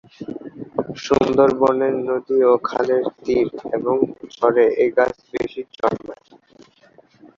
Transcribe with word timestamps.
সুন্দরবনের 0.97 1.95
নদী 2.07 2.37
ও 2.43 2.63
খালের 2.67 3.03
তীর 3.23 3.47
এবং 3.77 3.95
চরে 4.35 4.65
এ 4.77 4.97
গাছ 4.97 5.13
বেশি 5.33 5.61
জন্মায়। 5.73 6.23